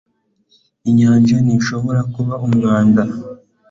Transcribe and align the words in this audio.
inyanja 0.89 1.35
ntishobora 1.45 2.01
kuba 2.13 2.33
umwanda.” 2.47 3.01